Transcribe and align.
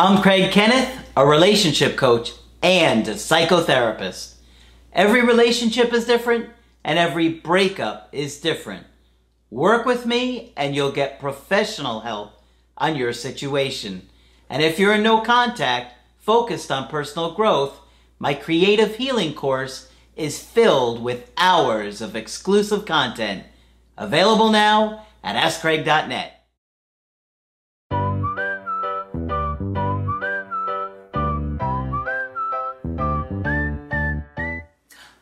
I'm 0.00 0.22
Craig 0.22 0.52
Kenneth, 0.52 1.10
a 1.16 1.26
relationship 1.26 1.96
coach 1.96 2.32
and 2.62 3.08
a 3.08 3.14
psychotherapist. 3.14 4.36
Every 4.92 5.22
relationship 5.22 5.92
is 5.92 6.04
different 6.04 6.50
and 6.84 7.00
every 7.00 7.28
breakup 7.28 8.08
is 8.12 8.40
different. 8.40 8.86
Work 9.50 9.86
with 9.86 10.06
me 10.06 10.52
and 10.56 10.72
you'll 10.72 10.92
get 10.92 11.18
professional 11.18 12.02
help 12.02 12.40
on 12.76 12.94
your 12.94 13.12
situation. 13.12 14.08
And 14.48 14.62
if 14.62 14.78
you're 14.78 14.94
in 14.94 15.02
no 15.02 15.20
contact, 15.20 15.94
focused 16.18 16.70
on 16.70 16.86
personal 16.86 17.34
growth, 17.34 17.76
my 18.20 18.34
creative 18.34 18.94
healing 18.94 19.34
course 19.34 19.90
is 20.14 20.40
filled 20.40 21.02
with 21.02 21.32
hours 21.36 22.00
of 22.00 22.14
exclusive 22.14 22.86
content. 22.86 23.46
Available 23.96 24.50
now 24.50 25.06
at 25.24 25.34
AskCraig.net. 25.34 26.37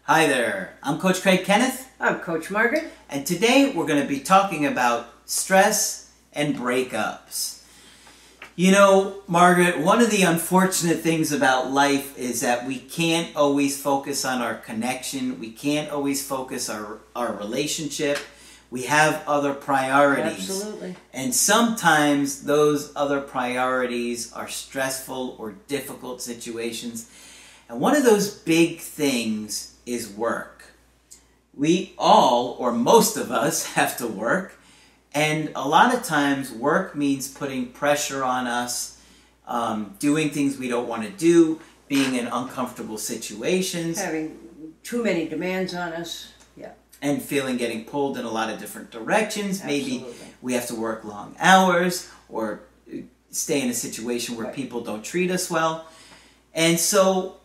Hi 0.08 0.28
there, 0.28 0.78
I'm 0.84 1.00
Coach 1.00 1.20
Craig 1.20 1.44
Kenneth, 1.44 1.90
I'm 1.98 2.20
Coach 2.20 2.48
Margaret. 2.48 2.92
and 3.10 3.26
today 3.26 3.72
we're 3.74 3.88
going 3.88 4.00
to 4.00 4.06
be 4.06 4.20
talking 4.20 4.64
about 4.64 5.08
stress 5.24 6.12
and 6.32 6.54
breakups. 6.54 7.64
You 8.54 8.70
know, 8.70 9.24
Margaret, 9.26 9.80
one 9.80 10.00
of 10.00 10.12
the 10.12 10.22
unfortunate 10.22 11.00
things 11.00 11.32
about 11.32 11.72
life 11.72 12.16
is 12.16 12.40
that 12.42 12.68
we 12.68 12.78
can't 12.78 13.34
always 13.34 13.82
focus 13.82 14.24
on 14.24 14.42
our 14.42 14.54
connection, 14.54 15.40
we 15.40 15.50
can't 15.50 15.90
always 15.90 16.24
focus 16.24 16.70
our, 16.70 17.00
our 17.16 17.32
relationship. 17.32 18.20
We 18.70 18.84
have 18.84 19.24
other 19.26 19.54
priorities. 19.54 20.48
Absolutely. 20.48 20.94
And 21.14 21.34
sometimes 21.34 22.42
those 22.42 22.92
other 22.94 23.20
priorities 23.20 24.32
are 24.32 24.46
stressful 24.46 25.34
or 25.40 25.56
difficult 25.66 26.22
situations. 26.22 27.10
And 27.68 27.80
one 27.80 27.96
of 27.96 28.04
those 28.04 28.30
big 28.30 28.78
things 28.78 29.72
is 29.86 30.08
work. 30.10 30.64
We 31.54 31.94
all, 31.96 32.56
or 32.58 32.72
most 32.72 33.16
of 33.16 33.30
us, 33.30 33.64
have 33.74 33.96
to 33.98 34.06
work. 34.06 34.58
And 35.14 35.50
a 35.54 35.66
lot 35.66 35.94
of 35.94 36.02
times, 36.02 36.52
work 36.52 36.94
means 36.94 37.28
putting 37.28 37.68
pressure 37.68 38.22
on 38.22 38.46
us, 38.46 39.00
um, 39.46 39.94
doing 39.98 40.28
things 40.28 40.58
we 40.58 40.68
don't 40.68 40.86
want 40.88 41.04
to 41.04 41.10
do, 41.10 41.60
being 41.88 42.16
in 42.16 42.26
uncomfortable 42.26 42.98
situations, 42.98 43.98
Having 43.98 44.36
too 44.82 45.02
many 45.02 45.26
demands 45.26 45.72
on 45.74 45.92
us. 45.94 46.32
Yeah, 46.56 46.72
and 47.00 47.22
feeling 47.22 47.56
getting 47.56 47.84
pulled 47.84 48.18
in 48.18 48.24
a 48.26 48.30
lot 48.30 48.50
of 48.50 48.58
different 48.58 48.90
directions. 48.90 49.64
Maybe 49.64 50.04
we 50.42 50.52
have 50.54 50.66
to 50.66 50.74
work 50.74 51.04
long 51.04 51.34
hours 51.38 52.10
or 52.28 52.60
uh, 52.92 52.98
stay 53.30 53.62
in 53.62 53.70
a 53.70 53.74
situation 53.74 54.36
where 54.36 54.46
Right. 54.46 54.54
people 54.54 54.80
don't 54.82 55.04
treat 55.04 55.30
us 55.30 55.48
well. 55.48 55.86
And 56.52 56.78
so 56.78 57.36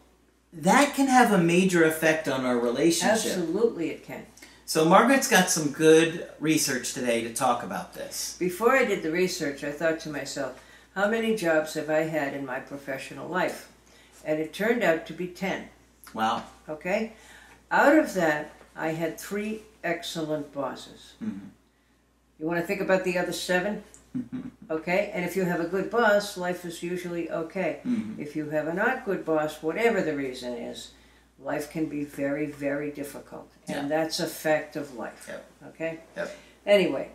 that 0.53 0.95
can 0.95 1.07
have 1.07 1.31
a 1.31 1.37
major 1.37 1.83
effect 1.83 2.27
on 2.27 2.45
our 2.45 2.57
relationship. 2.57 3.37
Absolutely, 3.37 3.89
it 3.89 4.03
can. 4.03 4.25
So 4.65 4.85
Margaret's 4.85 5.27
got 5.27 5.49
some 5.49 5.71
good 5.71 6.29
research 6.39 6.93
today 6.93 7.23
to 7.23 7.33
talk 7.33 7.63
about 7.63 7.93
this. 7.93 8.37
Before 8.39 8.71
I 8.71 8.85
did 8.85 9.03
the 9.03 9.11
research, 9.11 9.63
I 9.63 9.71
thought 9.71 9.99
to 10.01 10.09
myself, 10.09 10.61
how 10.95 11.09
many 11.09 11.35
jobs 11.35 11.73
have 11.73 11.89
I 11.89 12.03
had 12.03 12.33
in 12.33 12.45
my 12.45 12.59
professional 12.59 13.27
life? 13.27 13.69
And 14.23 14.39
it 14.39 14.53
turned 14.53 14.83
out 14.83 15.05
to 15.07 15.13
be 15.13 15.27
10. 15.27 15.67
Wow. 16.13 16.43
Okay? 16.69 17.13
Out 17.69 17.97
of 17.97 18.13
that, 18.13 18.53
I 18.75 18.89
had 18.89 19.19
three 19.19 19.63
excellent 19.83 20.53
bosses. 20.53 21.13
Mhm. 21.23 21.49
You 22.39 22.45
want 22.45 22.59
to 22.59 22.65
think 22.65 22.81
about 22.81 23.03
the 23.03 23.17
other 23.17 23.33
seven? 23.33 23.83
Okay? 24.69 25.11
And 25.13 25.25
if 25.25 25.35
you 25.35 25.43
have 25.45 25.59
a 25.59 25.65
good 25.67 25.89
boss, 25.89 26.37
life 26.37 26.65
is 26.65 26.81
usually 26.83 27.29
okay. 27.29 27.79
Mhm. 27.85 28.19
If 28.19 28.35
you 28.35 28.49
have 28.49 28.67
a 28.67 28.73
not 28.73 29.05
good 29.05 29.25
boss, 29.25 29.61
whatever 29.61 30.01
the 30.01 30.15
reason 30.15 30.53
is, 30.53 30.91
life 31.39 31.71
can 31.71 31.87
be 31.87 32.03
very, 32.03 32.45
very 32.45 32.91
difficult. 32.91 33.51
And 33.67 33.89
that's 33.89 34.19
a 34.19 34.27
fact 34.27 34.75
of 34.75 34.95
life. 34.95 35.25
Yep. 35.27 35.45
Okay? 35.69 35.99
Yep. 36.15 36.35
Anyway, 36.65 37.09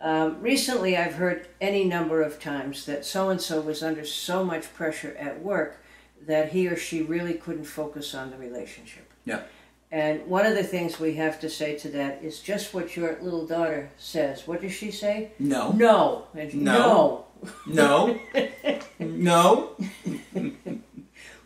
um, 0.00 0.40
recently 0.40 0.96
I've 0.96 1.14
heard 1.14 1.48
any 1.60 1.84
number 1.84 2.22
of 2.22 2.40
times 2.40 2.86
that 2.86 3.04
so 3.04 3.30
and 3.30 3.40
so 3.40 3.60
was 3.60 3.82
under 3.82 4.04
so 4.04 4.44
much 4.44 4.72
pressure 4.74 5.16
at 5.18 5.42
work 5.42 5.82
that 6.26 6.52
he 6.52 6.68
or 6.68 6.76
she 6.76 7.02
really 7.02 7.34
couldn't 7.34 7.64
focus 7.64 8.14
on 8.14 8.30
the 8.30 8.36
relationship. 8.36 9.10
Yep. 9.24 9.50
And 9.92 10.26
one 10.26 10.44
of 10.46 10.54
the 10.54 10.64
things 10.64 10.98
we 10.98 11.14
have 11.14 11.38
to 11.40 11.48
say 11.48 11.76
to 11.78 11.88
that 11.90 12.22
is 12.22 12.40
just 12.40 12.74
what 12.74 12.96
your 12.96 13.18
little 13.22 13.46
daughter 13.46 13.90
says. 13.98 14.46
What 14.46 14.60
does 14.60 14.72
she 14.72 14.90
say? 14.90 15.30
No. 15.38 15.72
No. 15.72 16.26
And 16.34 16.52
No. 16.54 17.26
No. 17.66 18.18
no. 18.98 19.70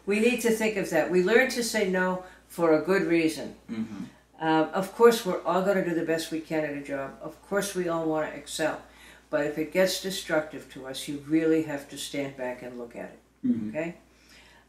We 0.06 0.18
need 0.18 0.40
to 0.40 0.50
think 0.50 0.76
of 0.76 0.90
that. 0.90 1.08
We 1.10 1.22
learn 1.22 1.50
to 1.50 1.62
say 1.62 1.88
no 1.88 2.24
for 2.48 2.72
a 2.72 2.82
good 2.82 3.02
reason. 3.04 3.54
Mhm. 3.70 4.08
Uh, 4.40 4.68
of 4.72 4.92
course, 4.96 5.24
we're 5.24 5.42
all 5.42 5.62
going 5.62 5.76
to 5.76 5.88
do 5.88 5.94
the 5.94 6.04
best 6.06 6.32
we 6.32 6.40
can 6.40 6.64
at 6.64 6.74
a 6.74 6.80
job. 6.80 7.10
Of 7.22 7.40
course, 7.48 7.74
we 7.76 7.88
all 7.88 8.06
want 8.06 8.28
to 8.28 8.36
excel. 8.36 8.80
But 9.28 9.46
if 9.46 9.58
it 9.58 9.70
gets 9.72 10.00
destructive 10.02 10.72
to 10.72 10.86
us, 10.86 11.06
you 11.06 11.22
really 11.28 11.62
have 11.64 11.88
to 11.90 11.98
stand 11.98 12.36
back 12.36 12.62
and 12.62 12.76
look 12.78 12.96
at 12.96 13.10
it. 13.14 13.18
Mhm. 13.46 13.68
Okay? 13.68 13.94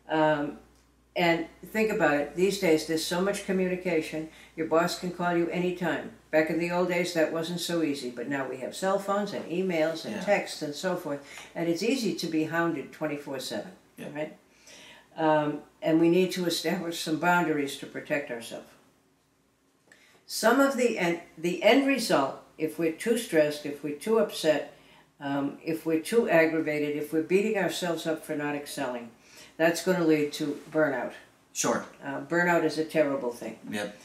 Um, 0.10 0.60
and 1.16 1.46
think 1.66 1.92
about 1.92 2.14
it. 2.16 2.36
These 2.36 2.60
days, 2.60 2.88
there's 2.88 3.06
so 3.06 3.22
much 3.22 3.46
communication. 3.46 4.30
Your 4.56 4.68
boss 4.68 4.98
can 5.00 5.12
call 5.12 5.36
you 5.36 5.50
anytime. 5.50 6.12
Back 6.32 6.50
in 6.50 6.60
the 6.60 6.72
old 6.72 6.88
days, 6.88 7.14
that 7.14 7.34
wasn't 7.34 7.60
so 7.60 7.84
easy. 7.84 8.10
But 8.10 8.30
now 8.30 8.48
we 8.48 8.58
have 8.58 8.76
cell 8.76 8.98
phones 8.98 9.34
and 9.34 9.44
emails 9.46 10.06
and 10.06 10.16
Yeah. 10.16 10.22
texts 10.24 10.62
and 10.62 10.74
so 10.74 10.96
forth. 10.96 11.20
And 11.54 11.68
it's 11.68 11.84
easy 11.84 12.16
to 12.16 12.28
be 12.28 12.46
hounded 12.46 12.92
24 12.94 13.40
7. 13.40 13.72
Yeah. 13.98 14.08
Right? 14.16 14.38
Um, 15.18 15.62
and 15.82 16.00
we 16.00 16.08
need 16.10 16.32
to 16.34 16.46
establish 16.46 17.00
some 17.02 17.18
boundaries 17.18 17.76
to 17.78 17.86
protect 17.86 18.32
ourselves. 18.32 18.68
Some 20.26 20.62
of 20.62 20.78
the 20.78 20.98
end, 20.98 21.20
the 21.38 21.62
end 21.62 21.86
result, 21.88 22.42
if 22.58 22.80
we're 22.80 22.94
too 22.94 23.18
stressed, 23.18 23.66
if 23.66 23.84
we're 23.84 23.98
too 23.98 24.20
upset, 24.20 24.74
um, 25.20 25.58
if 25.64 25.86
we're 25.86 26.00
too 26.00 26.30
aggravated, 26.30 26.96
if 26.96 27.12
we're 27.12 27.22
beating 27.22 27.58
ourselves 27.58 28.08
up 28.08 28.24
for 28.26 28.36
not 28.36 28.56
excelling, 28.56 29.12
that's 29.58 29.84
going 29.84 29.98
to 29.98 30.06
lead 30.06 30.34
to 30.34 30.60
burnout. 30.72 31.14
Sure. 31.54 31.86
Uh, 32.04 32.22
burnout 32.22 32.64
is 32.64 32.78
a 32.78 32.86
terrible 32.86 33.32
thing. 33.32 33.60
Yep. 33.70 33.98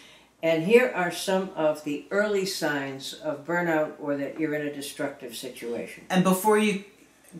And 0.43 0.65
here 0.65 0.93
are 0.95 1.11
some 1.11 1.51
of 1.57 1.84
the 1.84 2.07
early 2.11 2.45
signs 2.45 3.15
of 3.15 3.45
burnout 3.45 3.95
or 3.99 4.17
that 4.17 4.39
you're 4.39 4.55
in 4.55 4.67
a 4.67 4.73
destructive 4.73 5.34
situation. 5.34 6.05
And 6.11 6.23
before 6.23 6.59
you 6.59 6.84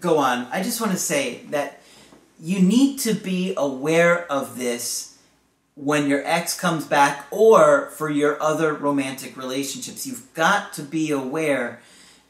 go 0.01 0.19
on, 0.19 0.47
I 0.51 0.63
just 0.63 0.81
want 0.81 0.93
to 0.93 0.99
say 0.99 1.43
that 1.51 1.83
you 2.41 2.61
need 2.61 2.99
to 3.01 3.15
be 3.15 3.55
aware 3.57 4.31
of 4.31 4.59
this 4.59 5.19
when 5.75 6.09
your 6.09 6.25
ex 6.25 6.59
comes 6.59 6.87
back 6.87 7.27
or 7.31 7.91
for 7.91 8.11
your 8.11 8.43
other 8.43 8.73
romantic 8.73 9.37
relationships. 9.37 10.07
You've 10.07 10.33
got 10.35 10.73
to 10.75 10.83
be 10.83 11.11
aware 11.11 11.81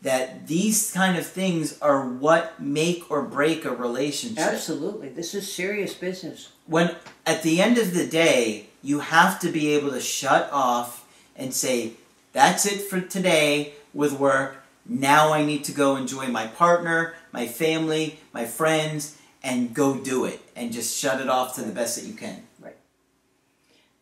that 0.03 0.47
these 0.47 0.93
kind 0.93 1.17
of 1.17 1.27
things 1.27 1.81
are 1.81 2.07
what 2.07 2.61
make 2.61 3.11
or 3.11 3.23
break 3.23 3.65
a 3.65 3.71
relationship. 3.71 4.39
Absolutely. 4.39 5.09
This 5.09 5.35
is 5.35 5.51
serious 5.53 5.95
business. 5.95 6.51
When 6.67 6.95
at 7.25 7.43
the 7.43 7.61
end 7.61 7.79
of 7.79 7.95
the 7.95 8.07
day, 8.07 8.67
you 8.83 9.01
have 9.01 9.41
to 9.41 9.49
be 9.51 9.75
able 9.75 9.91
to 9.91 10.01
shut 10.01 10.49
off 10.53 11.07
and 11.35 11.53
say, 11.53 11.95
that's 12.33 12.67
it 12.67 12.83
for 12.83 13.01
today 13.01 13.75
with 13.95 14.13
work. 14.13 14.63
Now 14.85 15.33
I 15.33 15.45
need 15.45 15.65
to 15.65 15.73
go 15.73 15.97
enjoy 15.97 16.29
my 16.29 16.47
partner, 16.47 17.15
my 17.33 17.47
family, 17.47 18.21
my 18.33 18.45
friends, 18.45 19.19
and 19.43 19.75
go 19.75 19.97
do 19.97 20.25
it. 20.25 20.41
And 20.55 20.73
just 20.73 20.97
shut 20.97 21.21
it 21.21 21.29
off 21.29 21.55
to 21.57 21.63
the 21.63 21.73
best 21.73 21.97
that 21.97 22.07
you 22.07 22.15
can. 22.15 22.47
Right. 22.61 22.77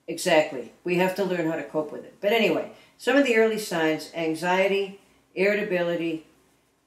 Exactly. 0.07 0.73
We 0.83 0.97
have 0.97 1.15
to 1.17 1.25
learn 1.25 1.49
how 1.49 1.57
to 1.57 1.65
cope 1.65 1.93
with 1.93 2.05
it. 2.05 2.17
But 2.21 2.33
anyway, 2.33 2.73
some 2.99 3.17
of 3.17 3.25
the 3.25 3.37
early 3.37 3.59
signs 3.59 4.11
anxiety, 4.15 5.01
irritability, 5.35 6.27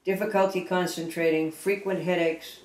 difficulty 0.04 0.62
concentrating, 0.62 1.52
frequent 1.52 2.02
headaches, 2.02 2.60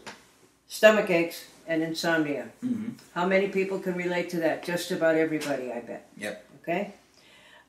stomach 0.67 1.09
aches, 1.09 1.45
and 1.67 1.81
insomnia. 1.81 2.49
Mm-hmm. 2.63 2.91
How 3.16 3.25
many 3.25 3.47
people 3.47 3.79
can 3.79 3.96
relate 3.96 4.29
to 4.31 4.37
that? 4.37 4.63
Just 4.63 4.91
about 4.91 5.16
everybody, 5.16 5.72
I 5.72 5.79
bet. 5.79 6.08
Yep. 6.17 6.46
Okay? 6.61 6.93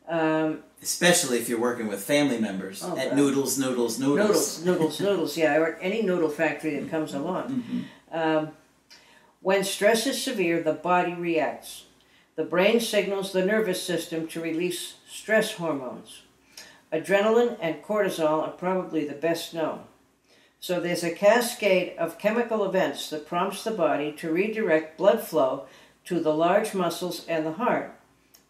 Um, 0.09 0.61
Especially 0.83 1.39
if 1.39 1.49
you're 1.49 1.61
working 1.61 1.87
with 1.87 2.03
family 2.05 2.39
members 2.39 2.83
Oh, 2.85 2.97
at 2.97 3.17
noodles, 3.17 3.59
noodles, 3.59 3.99
noodles. 3.99 4.19
noodles, 4.19 4.65
noodles, 4.65 5.01
noodles, 5.07 5.37
yeah, 5.37 5.57
or 5.57 5.77
any 5.81 6.03
noodle 6.03 6.29
factory 6.29 6.79
that 6.79 6.91
comes 6.91 7.15
along. 7.15 7.65
Mhm. 7.65 7.85
Um, 8.13 8.49
when 9.41 9.65
stress 9.65 10.07
is 10.07 10.23
severe, 10.23 10.63
the 10.63 10.73
body 10.73 11.15
reacts. 11.15 11.85
The 12.37 12.45
brain 12.45 12.81
signals 12.81 13.33
the 13.33 13.45
nervous 13.45 13.83
system 13.83 14.27
to 14.29 14.41
release 14.41 14.95
stress 15.09 15.53
hormones. 15.53 16.23
Adrenaline 16.95 17.59
and 17.61 17.83
cortisol 17.83 18.45
are 18.45 18.53
probably 18.53 19.05
the 19.05 19.15
best 19.15 19.53
known. 19.53 19.81
So 20.61 20.79
there's 20.79 21.03
a 21.03 21.11
cascade 21.11 21.99
of 21.99 22.21
chemical 22.21 22.65
events 22.65 23.11
that 23.11 23.27
prompts 23.27 23.65
the 23.65 23.73
body 23.73 24.13
to 24.13 24.33
redirect 24.33 24.97
blood 24.97 25.21
flow 25.21 25.67
to 26.05 26.21
the 26.21 26.33
large 26.33 26.73
muscles 26.73 27.27
and 27.27 27.45
the 27.45 27.55
heart, 27.55 27.93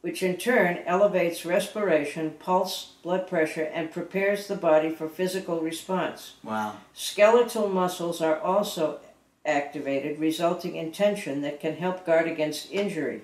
which 0.02 0.22
in 0.22 0.36
turn 0.36 0.80
elevates 0.84 1.46
respiration, 1.46 2.32
pulse, 2.38 2.92
blood 3.02 3.26
pressure, 3.26 3.70
and 3.72 3.90
prepares 3.90 4.46
the 4.46 4.56
body 4.56 4.90
for 4.90 5.08
physical 5.08 5.60
response. 5.60 6.34
Wow. 6.44 6.76
Skeletal 6.92 7.70
muscles 7.70 8.20
are 8.20 8.38
also 8.38 9.00
activated, 9.46 10.18
resulting 10.18 10.76
in 10.76 10.92
tension 10.92 11.40
that 11.40 11.60
can 11.60 11.76
help 11.76 12.04
guard 12.04 12.28
against 12.28 12.70
injury 12.70 13.22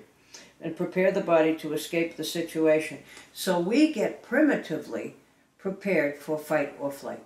and 0.61 0.75
prepare 0.75 1.11
the 1.11 1.21
body 1.21 1.55
to 1.57 1.73
escape 1.73 2.15
the 2.15 2.23
situation. 2.23 2.99
So 3.33 3.59
we 3.59 3.93
get 3.93 4.23
primitively 4.23 5.15
prepared 5.57 6.17
for 6.17 6.37
fight 6.37 6.73
or 6.79 6.91
flight. 6.91 7.23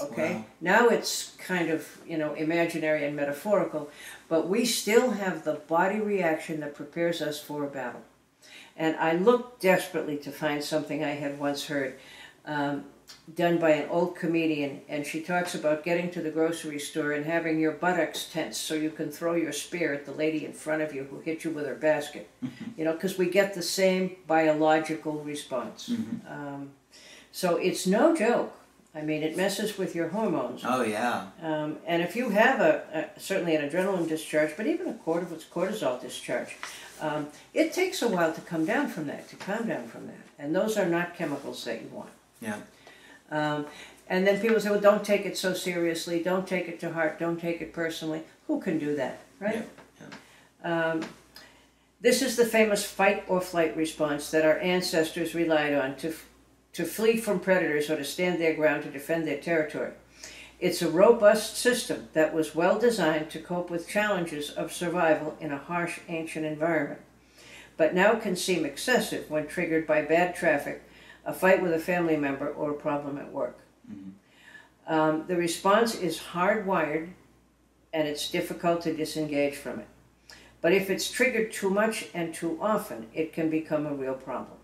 Okay? 0.00 0.34
Wow. 0.34 0.44
Now 0.60 0.88
it's 0.88 1.36
kind 1.38 1.70
of, 1.70 1.98
you 2.06 2.18
know, 2.18 2.34
imaginary 2.34 3.04
and 3.04 3.14
metaphorical, 3.14 3.90
but 4.28 4.48
we 4.48 4.64
still 4.64 5.12
have 5.12 5.44
the 5.44 5.54
body 5.54 6.00
reaction 6.00 6.60
that 6.60 6.74
prepares 6.74 7.22
us 7.22 7.40
for 7.40 7.64
a 7.64 7.68
battle. 7.68 8.02
And 8.76 8.96
I 8.96 9.14
looked 9.14 9.62
desperately 9.62 10.16
to 10.18 10.32
find 10.32 10.62
something 10.62 11.04
I 11.04 11.10
had 11.10 11.38
once 11.38 11.66
heard 11.66 11.96
um, 12.44 12.84
done 13.34 13.58
by 13.58 13.70
an 13.70 13.88
old 13.88 14.16
comedian, 14.16 14.82
and 14.88 15.06
she 15.06 15.20
talks 15.22 15.54
about 15.54 15.82
getting 15.82 16.10
to 16.10 16.20
the 16.20 16.30
grocery 16.30 16.78
store 16.78 17.12
and 17.12 17.24
having 17.24 17.58
your 17.58 17.72
buttocks 17.72 18.28
tense 18.30 18.58
so 18.58 18.74
you 18.74 18.90
can 18.90 19.10
throw 19.10 19.34
your 19.34 19.52
spear 19.52 19.94
at 19.94 20.04
the 20.04 20.12
lady 20.12 20.44
in 20.44 20.52
front 20.52 20.82
of 20.82 20.94
you 20.94 21.04
who 21.04 21.20
hit 21.20 21.42
you 21.44 21.50
with 21.50 21.66
her 21.66 21.74
basket. 21.74 22.28
You 22.76 22.84
know, 22.84 22.92
because 22.92 23.16
we 23.16 23.30
get 23.30 23.54
the 23.54 23.62
same 23.62 24.16
biological 24.26 25.20
response. 25.24 25.90
Um, 26.28 26.70
so 27.32 27.56
it's 27.56 27.86
no 27.86 28.14
joke. 28.14 28.52
I 28.94 29.00
mean, 29.00 29.24
it 29.24 29.36
messes 29.36 29.76
with 29.76 29.94
your 29.94 30.08
hormones. 30.08 30.62
Oh 30.64 30.82
yeah. 30.82 31.26
Um, 31.42 31.78
and 31.86 32.00
if 32.00 32.14
you 32.14 32.28
have 32.28 32.60
a, 32.60 33.10
a 33.16 33.20
certainly 33.20 33.56
an 33.56 33.68
adrenaline 33.68 34.08
discharge, 34.08 34.56
but 34.56 34.66
even 34.66 34.86
a 34.86 34.92
cortisol, 34.92 35.42
cortisol 35.52 36.00
discharge, 36.00 36.56
um, 37.00 37.26
it 37.54 37.72
takes 37.72 38.02
a 38.02 38.08
while 38.08 38.32
to 38.32 38.40
come 38.42 38.64
down 38.64 38.88
from 38.88 39.08
that, 39.08 39.28
to 39.30 39.36
calm 39.36 39.66
down 39.66 39.88
from 39.88 40.06
that. 40.06 40.14
And 40.38 40.54
those 40.54 40.76
are 40.76 40.86
not 40.86 41.16
chemicals 41.16 41.64
that 41.64 41.82
you 41.82 41.88
want. 41.88 42.10
Yeah. 42.40 42.58
Um, 43.34 43.66
and 44.06 44.26
then 44.26 44.40
people 44.40 44.60
say, 44.60 44.70
well, 44.70 44.80
don't 44.80 45.04
take 45.04 45.26
it 45.26 45.36
so 45.36 45.54
seriously, 45.54 46.22
don't 46.22 46.46
take 46.46 46.68
it 46.68 46.78
to 46.80 46.92
heart, 46.92 47.18
don't 47.18 47.40
take 47.40 47.60
it 47.60 47.72
personally. 47.72 48.22
Who 48.46 48.60
can 48.60 48.78
do 48.78 48.94
that, 48.94 49.20
right? 49.40 49.66
Um, 50.62 51.02
this 52.00 52.22
is 52.22 52.36
the 52.36 52.46
famous 52.46 52.84
fight 52.84 53.24
or 53.28 53.40
flight 53.40 53.76
response 53.76 54.30
that 54.30 54.44
our 54.44 54.58
ancestors 54.58 55.34
relied 55.34 55.74
on 55.74 55.96
to, 55.96 56.14
to 56.74 56.84
flee 56.84 57.16
from 57.16 57.40
predators 57.40 57.90
or 57.90 57.96
to 57.96 58.04
stand 58.04 58.40
their 58.40 58.54
ground 58.54 58.84
to 58.84 58.90
defend 58.90 59.26
their 59.26 59.38
territory. 59.38 59.92
It's 60.60 60.82
a 60.82 60.90
robust 60.90 61.56
system 61.56 62.08
that 62.12 62.32
was 62.32 62.54
well 62.54 62.78
designed 62.78 63.30
to 63.30 63.40
cope 63.40 63.68
with 63.68 63.88
challenges 63.88 64.50
of 64.50 64.72
survival 64.72 65.36
in 65.40 65.50
a 65.50 65.58
harsh 65.58 65.98
ancient 66.08 66.46
environment, 66.46 67.00
but 67.76 67.94
now 67.94 68.14
can 68.14 68.36
seem 68.36 68.64
excessive 68.64 69.28
when 69.28 69.46
triggered 69.46 69.86
by 69.86 70.02
bad 70.02 70.36
traffic, 70.36 70.82
a 71.24 71.32
fight 71.32 71.62
with 71.62 71.72
a 71.72 71.78
family 71.78 72.16
member, 72.16 72.48
or 72.48 72.70
a 72.70 72.74
problem 72.74 73.18
at 73.18 73.32
work. 73.32 73.58
Um, 74.86 75.24
the 75.26 75.36
response 75.36 75.94
is 75.94 76.18
hardwired 76.18 77.10
and 77.92 78.08
it's 78.08 78.30
difficult 78.30 78.82
to 78.82 78.94
disengage 78.94 79.54
from 79.54 79.78
it. 79.80 79.86
But 80.60 80.72
if 80.72 80.90
it's 80.90 81.10
triggered 81.10 81.52
too 81.52 81.70
much 81.70 82.06
and 82.12 82.34
too 82.34 82.58
often, 82.60 83.06
it 83.14 83.32
can 83.32 83.48
become 83.50 83.86
a 83.86 83.94
real 83.94 84.14
problem. 84.14 84.58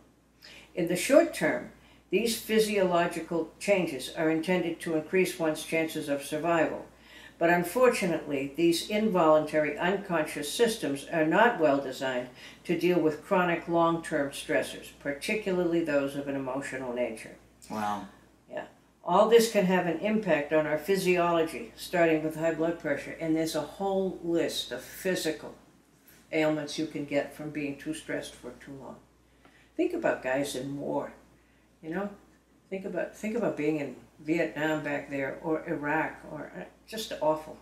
In 0.74 0.88
the 0.88 0.96
short 0.96 1.32
term, 1.32 1.70
these 2.10 2.40
physiological 2.40 3.52
changes 3.60 4.12
are 4.16 4.30
intended 4.30 4.80
to 4.80 4.96
increase 4.96 5.38
one's 5.38 5.62
chances 5.62 6.08
of 6.08 6.24
survival. 6.24 6.86
But 7.40 7.48
unfortunately, 7.48 8.52
these 8.54 8.90
involuntary 8.90 9.78
unconscious 9.78 10.52
systems 10.52 11.06
are 11.10 11.24
not 11.24 11.58
well 11.58 11.80
designed 11.80 12.28
to 12.64 12.78
deal 12.78 13.00
with 13.00 13.24
chronic 13.24 13.66
long 13.66 14.02
term 14.02 14.30
stressors, 14.30 14.90
particularly 15.00 15.82
those 15.82 16.16
of 16.16 16.28
an 16.28 16.36
emotional 16.36 16.92
nature. 16.92 17.36
Wow. 17.70 18.06
Yeah. 18.50 18.66
All 19.02 19.30
this 19.30 19.50
can 19.50 19.64
have 19.64 19.86
an 19.86 20.00
impact 20.00 20.52
on 20.52 20.66
our 20.66 20.76
physiology, 20.76 21.72
starting 21.76 22.22
with 22.22 22.36
high 22.36 22.52
blood 22.52 22.78
pressure, 22.78 23.16
and 23.18 23.34
there's 23.34 23.56
a 23.56 23.62
whole 23.62 24.18
list 24.22 24.70
of 24.70 24.82
physical 24.82 25.54
ailments 26.32 26.78
you 26.78 26.86
can 26.86 27.06
get 27.06 27.34
from 27.34 27.48
being 27.48 27.78
too 27.78 27.94
stressed 27.94 28.34
for 28.34 28.50
too 28.64 28.76
long. 28.78 28.96
Think 29.78 29.94
about 29.94 30.22
guys 30.22 30.54
in 30.54 30.78
war, 30.78 31.14
you 31.82 31.88
know? 31.88 32.10
Think 32.68 32.84
about 32.84 33.16
think 33.16 33.34
about 33.34 33.56
being 33.56 33.78
in 33.78 33.96
Vietnam 34.24 34.82
back 34.84 35.10
there 35.10 35.38
or 35.42 35.66
Iraq 35.68 36.16
or 36.30 36.52
uh, 36.56 36.64
just 36.86 37.12
awful. 37.20 37.56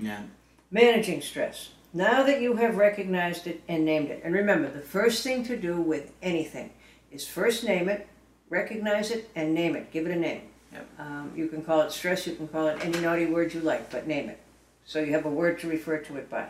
Yeah. 0.00 0.22
Managing 0.70 1.20
stress. 1.20 1.70
Now 1.92 2.22
that 2.24 2.40
you 2.40 2.56
have 2.56 2.76
recognized 2.76 3.46
it 3.46 3.62
and 3.68 3.84
named 3.84 4.10
it, 4.10 4.20
and 4.24 4.34
remember, 4.34 4.70
the 4.70 4.80
first 4.80 5.22
thing 5.22 5.44
to 5.44 5.56
do 5.56 5.80
with 5.80 6.12
anything 6.22 6.70
is 7.10 7.26
first 7.26 7.64
name 7.64 7.88
it, 7.88 8.06
recognize 8.50 9.10
it, 9.10 9.30
and 9.34 9.54
name 9.54 9.76
it. 9.76 9.90
Give 9.92 10.06
it 10.06 10.12
a 10.12 10.18
name. 10.18 10.42
Yep. 10.72 10.88
Um, 10.98 11.32
you 11.34 11.48
can 11.48 11.62
call 11.62 11.80
it 11.80 11.92
stress, 11.92 12.26
you 12.26 12.34
can 12.34 12.48
call 12.48 12.66
it 12.68 12.84
any 12.84 12.98
naughty 13.00 13.26
word 13.26 13.54
you 13.54 13.60
like, 13.60 13.90
but 13.90 14.06
name 14.06 14.28
it. 14.28 14.38
So 14.84 15.00
you 15.00 15.12
have 15.12 15.24
a 15.24 15.30
word 15.30 15.58
to 15.60 15.68
refer 15.68 15.98
to 15.98 16.16
it 16.16 16.28
by. 16.28 16.48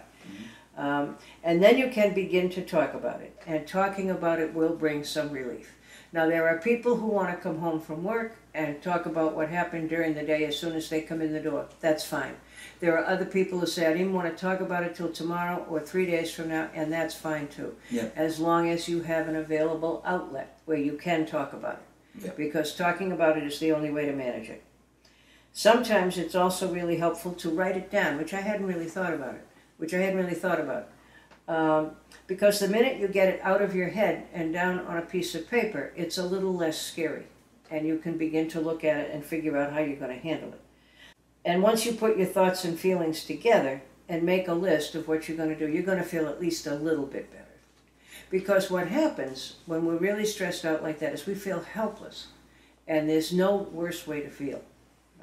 Um, 0.76 1.17
and 1.43 1.62
then 1.62 1.79
you 1.79 1.88
can 1.88 2.12
begin 2.12 2.50
to 2.50 2.62
talk 2.62 2.94
about 2.94 3.23
it. 3.23 3.35
And 3.47 3.67
talking 3.67 4.11
about 4.11 4.41
it 4.41 4.52
will 4.52 4.75
bring 4.75 5.05
some 5.05 5.31
relief. 5.31 5.73
Now, 6.16 6.26
there 6.26 6.48
are 6.48 6.56
people 6.56 6.96
who 6.96 7.08
want 7.08 7.28
to 7.28 7.36
come 7.36 7.58
home 7.58 7.78
from 7.78 8.02
work 8.02 8.36
and 8.54 8.80
talk 8.80 9.04
about 9.04 9.36
what 9.36 9.50
happened 9.50 9.90
during 9.90 10.14
the 10.14 10.22
day 10.22 10.46
as 10.46 10.58
soon 10.58 10.74
as 10.74 10.88
they 10.88 11.02
come 11.02 11.20
in 11.20 11.34
the 11.34 11.40
door. 11.40 11.66
That's 11.82 12.06
fine. 12.06 12.36
There 12.80 12.96
are 12.96 13.04
other 13.04 13.26
people 13.26 13.60
who 13.60 13.66
say, 13.66 13.86
I 13.86 13.92
didn't 13.92 14.14
want 14.14 14.34
to 14.34 14.42
talk 14.42 14.60
about 14.60 14.82
it 14.82 14.94
till 14.94 15.12
tomorrow 15.12 15.66
or 15.68 15.78
three 15.78 16.06
days 16.06 16.32
from 16.32 16.48
now, 16.48 16.70
and 16.72 16.90
that's 16.90 17.14
fine 17.14 17.48
too. 17.48 17.76
Yeah. 17.90 18.08
As 18.16 18.40
long 18.40 18.70
as 18.70 18.88
you 18.88 19.02
have 19.02 19.28
an 19.28 19.36
available 19.36 20.02
outlet 20.06 20.58
where 20.64 20.78
you 20.78 20.94
can 20.94 21.26
talk 21.26 21.52
about 21.52 21.82
it. 21.82 22.24
Yeah. 22.24 22.30
Because 22.34 22.74
talking 22.74 23.12
about 23.12 23.36
it 23.36 23.44
is 23.44 23.58
the 23.58 23.72
only 23.72 23.90
way 23.90 24.06
to 24.06 24.12
manage 24.14 24.48
it. 24.48 24.64
Sometimes 25.52 26.16
it's 26.16 26.34
also 26.34 26.72
really 26.72 26.96
helpful 26.96 27.34
to 27.34 27.50
write 27.50 27.76
it 27.76 27.90
down, 27.90 28.16
which 28.16 28.32
I 28.32 28.40
hadn't 28.40 28.66
really 28.66 28.86
thought 28.86 29.12
about 29.12 29.34
it, 29.34 29.46
which 29.76 29.92
I 29.92 29.98
hadn't 29.98 30.18
really 30.18 30.32
thought 30.32 30.60
about. 30.60 30.88
Um, 31.48 31.93
because 32.26 32.58
the 32.58 32.69
minute 32.69 32.98
you 32.98 33.08
get 33.08 33.28
it 33.28 33.40
out 33.43 33.62
of 33.62 33.75
your 33.75 33.88
head 33.88 34.26
and 34.32 34.52
down 34.52 34.81
on 34.81 34.96
a 34.98 35.02
piece 35.02 35.34
of 35.34 35.48
paper, 35.48 35.93
it's 35.96 36.19
a 36.19 36.25
little 36.25 36.54
less 36.54 36.81
scary. 36.81 37.26
And 37.70 37.87
you 37.87 37.98
can 37.98 38.19
begin 38.19 38.48
to 38.48 38.60
look 38.60 38.84
at 38.84 38.96
it 38.96 39.10
and 39.12 39.25
figure 39.25 39.56
out 39.56 39.72
how 39.72 39.81
you're 39.81 39.96
going 39.96 40.14
to 40.14 40.22
handle 40.22 40.52
it. 40.52 40.60
And 41.44 41.62
once 41.62 41.87
you 41.87 41.93
put 41.93 42.16
your 42.16 42.26
thoughts 42.26 42.64
and 42.64 42.78
feelings 42.78 43.25
together 43.25 43.82
and 44.08 44.22
make 44.25 44.48
a 44.48 44.54
list 44.54 44.94
of 44.94 45.06
what 45.06 45.28
you're 45.28 45.37
going 45.37 45.56
to 45.56 45.58
do, 45.58 45.72
you're 45.72 45.84
going 45.84 45.98
to 45.98 46.04
feel 46.04 46.26
at 46.26 46.40
least 46.40 46.66
a 46.66 46.75
little 46.75 47.06
bit 47.06 47.31
better. 47.31 47.44
Because 48.31 48.70
what 48.70 48.88
happens 48.88 49.56
when 49.66 49.84
we're 49.84 49.96
really 49.96 50.25
stressed 50.25 50.64
out 50.64 50.82
like 50.82 50.99
that 50.99 51.12
is 51.12 51.26
we 51.26 51.37
feel 51.37 51.60
helpless. 51.60 52.28
And 52.88 53.08
there's 53.08 53.32
no 53.32 53.56
worse 53.56 54.06
way 54.06 54.20
to 54.20 54.31
feel. 54.31 54.62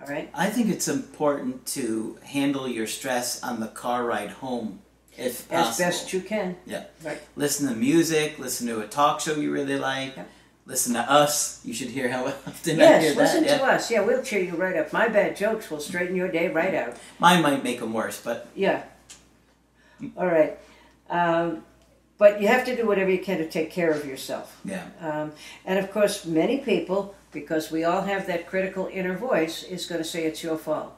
All 0.02 0.08
right? 0.08 0.30
I 0.34 0.50
think 0.50 0.70
it's 0.70 0.88
important 0.88 1.66
to 1.68 2.18
handle 2.24 2.68
your 2.68 2.88
stress 2.88 3.44
on 3.44 3.60
the 3.60 3.68
car 3.68 4.06
ride 4.06 4.32
home, 4.32 4.80
if 5.18 5.52
As 5.52 5.78
best 5.78 6.12
you 6.14 6.22
can. 6.22 6.56
Yeah. 6.66 6.86
Right. 7.04 7.20
Listen 7.36 7.68
to 7.70 7.76
music. 7.76 8.40
Listen 8.40 8.68
to 8.68 8.82
a 8.82 8.88
talk 8.88 9.20
show 9.20 9.36
you 9.36 9.52
really 9.52 9.78
like. 9.78 10.16
Yeah. 10.16 10.24
Listen 10.66 10.94
to 10.94 11.00
us. 11.12 11.60
You 11.66 11.74
should 11.74 11.90
hear 11.90 12.10
how 12.10 12.26
often 12.48 12.80
I 12.80 12.84
hear 12.84 12.88
that. 12.88 13.02
Yes, 13.04 13.16
listen 13.18 13.44
yeah. 13.44 13.58
to 13.58 13.64
us. 13.66 13.92
Yeah, 13.92 14.02
we'll 14.02 14.24
cheer 14.24 14.42
you 14.42 14.56
right 14.56 14.78
up. 14.78 14.94
My 14.94 15.08
bad 15.08 15.36
jokes 15.36 15.70
will 15.70 15.80
straighten 15.80 16.16
your 16.16 16.30
day 16.30 16.48
right 16.48 16.74
out. 16.74 16.96
Mine 17.20 17.42
might 17.42 17.64
make 17.64 17.80
them 17.80 17.94
worse, 17.94 18.22
but 18.22 18.48
Yeah. 18.56 18.84
All 20.18 20.28
right. 20.28 20.58
Um, 21.10 21.64
but 22.18 22.42
you 22.42 22.48
have 22.48 22.66
to 22.66 22.76
do 22.76 22.86
whatever 22.88 23.10
you 23.10 23.20
can 23.20 23.38
to 23.40 23.50
take 23.50 23.72
care 23.72 23.92
of 23.92 24.06
yourself. 24.06 24.60
yeah, 24.64 24.86
Um, 25.02 25.34
and 25.66 25.78
of 25.80 25.92
course, 25.92 26.26
many 26.26 26.60
people, 26.60 27.16
because 27.32 27.72
we 27.72 27.84
all 27.84 28.04
have 28.04 28.28
that 28.28 28.48
critical 28.48 28.88
inner 28.92 29.18
voice, 29.18 29.64
is 29.64 29.86
going 29.86 30.02
to 30.02 30.08
say 30.08 30.26
it's 30.26 30.42
your 30.44 30.58
fault. 30.58 30.94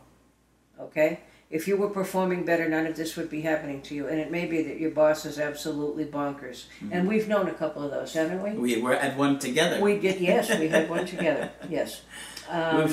Okay? 0.79 1.22
If 1.51 1.67
you 1.67 1.77
were 1.77 1.89
performing 1.89 2.43
better, 2.43 2.67
none 2.67 2.87
of 2.87 2.95
this 2.95 3.15
would 3.15 3.29
be 3.29 3.41
happening 3.41 3.81
to 3.83 3.95
you. 3.95 4.07
And 4.07 4.19
it 4.19 4.31
may 4.31 4.45
be 4.45 4.63
that 4.63 4.79
your 4.79 4.89
boss 4.91 5.25
is 5.25 5.39
absolutely 5.39 6.05
bonkers. 6.05 6.65
And 6.91 7.07
we've 7.07 7.27
known 7.27 7.47
a 7.47 7.53
couple 7.53 7.83
of 7.83 7.91
those, 7.91 8.13
haven't 8.13 8.41
we? 8.41 8.51
we 8.51 8.81
were 8.81 8.93
at 8.95 9.15
one 9.15 9.37
together. 9.37 9.79
We 9.79 9.99
did, 9.99 10.19
yes, 10.19 10.49
we 10.59 10.67
had 10.69 10.89
one 10.89 11.05
together. 11.15 11.51
Yes. 11.69 12.01
Um, 12.49 12.91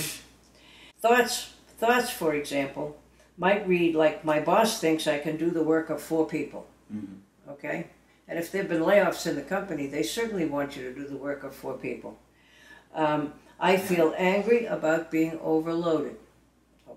thoughts, 1.01 1.53
thoughts, 1.79 2.11
for 2.11 2.35
example, 2.35 2.99
might 3.39 3.67
read 3.67 3.95
like, 3.95 4.25
"My 4.25 4.41
boss 4.41 4.81
thinks 4.81 5.07
I 5.07 5.19
can 5.19 5.37
do 5.37 5.51
the 5.51 5.63
work 5.63 5.91
of 5.91 6.01
four 6.03 6.27
people." 6.27 6.67
Mhm. 6.95 7.19
Okay, 7.51 7.89
and 8.29 8.39
if 8.39 8.53
there've 8.53 8.69
been 8.69 8.83
layoffs 8.83 9.27
in 9.27 9.35
the 9.35 9.43
company, 9.43 9.87
they 9.87 10.03
certainly 10.03 10.45
want 10.47 10.77
you 10.77 10.83
to 10.85 10.95
do 10.95 11.07
the 11.07 11.17
work 11.17 11.43
of 11.45 11.55
four 11.55 11.75
people. 11.75 12.19
Um, 12.95 13.35
I 13.59 13.77
feel 13.77 14.15
angry 14.17 14.65
about 14.67 15.11
being 15.11 15.39
overloaded. 15.43 16.17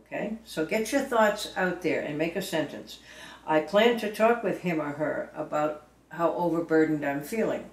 Okay, 0.08 0.38
so 0.44 0.66
get 0.66 0.92
your 0.92 1.02
thoughts 1.02 1.52
out 1.58 1.82
there 1.82 2.02
and 2.02 2.18
make 2.18 2.36
a 2.36 2.42
sentence. 2.42 3.00
I 3.48 3.62
plan 3.62 4.00
to 4.00 4.14
talk 4.14 4.44
with 4.44 4.62
him 4.62 4.80
or 4.80 4.92
her 4.92 5.32
about 5.36 5.88
how 6.10 6.34
overburdened 6.34 7.06
I'm 7.06 7.24
feeling. 7.24 7.70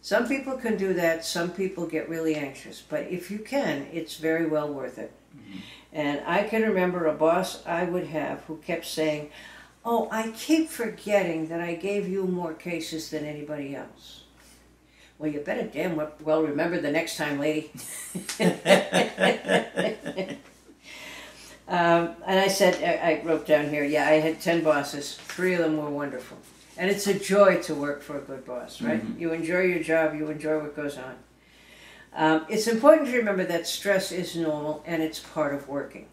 Some 0.00 0.28
people 0.28 0.58
can 0.58 0.76
do 0.76 0.92
that, 0.94 1.24
some 1.24 1.50
people 1.50 1.86
get 1.86 2.08
really 2.08 2.34
anxious, 2.34 2.82
but 2.82 3.04
if 3.04 3.30
you 3.30 3.38
can, 3.38 3.86
it's 3.92 4.16
very 4.16 4.46
well 4.46 4.72
worth 4.72 4.98
it. 4.98 5.12
Mm-hmm. 5.36 5.58
And 5.92 6.22
I 6.26 6.42
can 6.42 6.62
remember 6.62 7.06
a 7.06 7.14
boss 7.14 7.64
I 7.66 7.84
would 7.84 8.08
have 8.08 8.40
who 8.44 8.56
kept 8.58 8.86
saying, 8.86 9.30
Oh, 9.84 10.08
I 10.10 10.30
keep 10.30 10.70
forgetting 10.70 11.48
that 11.48 11.60
I 11.60 11.74
gave 11.74 12.08
you 12.08 12.26
more 12.26 12.54
cases 12.54 13.10
than 13.10 13.26
anybody 13.26 13.76
else. 13.76 14.22
Well, 15.18 15.30
you 15.30 15.40
better 15.40 15.64
damn 15.64 16.00
well 16.22 16.42
remember 16.42 16.80
the 16.80 16.90
next 16.90 17.16
time, 17.16 17.38
lady. 17.38 17.70
Um, 21.66 22.16
and 22.26 22.38
I 22.38 22.48
said, 22.48 22.82
I, 22.82 23.12
I 23.12 23.22
wrote 23.24 23.46
down 23.46 23.70
here, 23.70 23.84
yeah, 23.84 24.06
I 24.06 24.14
had 24.14 24.40
10 24.40 24.62
bosses. 24.62 25.16
Three 25.16 25.54
of 25.54 25.60
them 25.60 25.78
were 25.78 25.88
wonderful. 25.88 26.38
And 26.76 26.90
it's 26.90 27.06
a 27.06 27.18
joy 27.18 27.62
to 27.62 27.74
work 27.74 28.02
for 28.02 28.18
a 28.18 28.20
good 28.20 28.44
boss, 28.44 28.82
right? 28.82 29.02
You 29.16 29.32
enjoy 29.32 29.60
your 29.60 29.82
job, 29.82 30.14
you 30.14 30.28
enjoy 30.28 30.58
what 30.58 30.74
goes 30.74 30.98
on. 30.98 31.14
Um, 32.14 32.46
it's 32.48 32.66
important 32.66 33.08
to 33.08 33.16
remember 33.16 33.44
that 33.44 33.66
stress 33.66 34.12
is 34.12 34.36
normal 34.36 34.82
and 34.86 35.02
it's 35.02 35.20
part 35.20 35.54
of 35.54 35.68
working. 35.68 36.06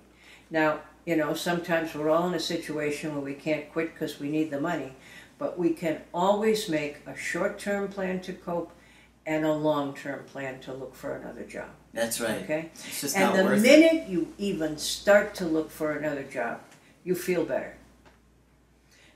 Now, 0.50 0.79
you 1.05 1.15
know, 1.15 1.34
sometimes 1.34 1.96
we're 1.96 2.10
all 2.10 2.27
in 2.27 2.34
a 2.34 2.39
situation 2.39 3.13
where 3.13 3.24
we 3.24 3.34
can't 3.34 3.72
quit 3.72 3.93
because 3.93 4.20
we 4.20 4.29
need 4.29 4.51
the 4.51 4.62
money, 4.62 4.93
but 5.38 5.58
we 5.58 5.72
can 5.72 6.01
always 6.13 6.70
make 6.70 6.98
a 7.08 7.15
short 7.15 7.60
term 7.60 7.88
plan 7.88 8.20
to 8.22 8.34
cope 8.34 8.72
and 9.31 9.45
a 9.45 9.53
long 9.53 9.93
term 9.93 10.23
plan 10.25 10.59
to 10.59 10.73
look 10.73 10.93
for 10.93 11.15
another 11.15 11.43
job. 11.43 11.69
That's 11.93 12.19
right. 12.19 12.41
Okay? 12.43 12.69
It's 12.73 13.00
just 13.01 13.15
And 13.15 13.25
not 13.29 13.38
the 13.38 13.43
worth 13.45 13.59
it. 13.59 13.61
minute 13.61 14.09
you 14.09 14.27
even 14.38 14.77
start 14.77 15.33
to 15.35 15.45
look 15.45 15.71
for 15.71 15.91
another 15.93 16.23
job, 16.23 16.59
you 17.05 17.15
feel 17.15 17.45
better. 17.45 17.75